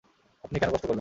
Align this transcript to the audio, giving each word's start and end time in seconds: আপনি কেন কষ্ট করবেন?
আপনি 0.43 0.57
কেন 0.59 0.69
কষ্ট 0.69 0.81
করবেন? 0.81 0.89